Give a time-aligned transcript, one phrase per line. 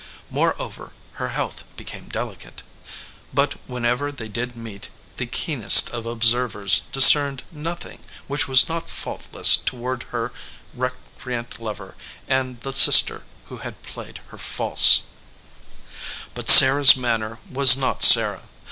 [0.31, 2.63] More over, her health became delicate.
[3.31, 9.55] But whenever they did meet, the keenest of observers discerned nothing which was not faultless
[9.55, 10.33] toward her
[10.75, 11.93] recre ant lover
[12.27, 15.03] and the sister who had played her false.
[15.03, 18.47] ii EDGEWATER PEOPLE But Sarah s manner was not Sarah.